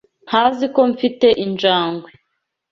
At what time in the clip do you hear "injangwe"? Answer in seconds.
1.45-2.09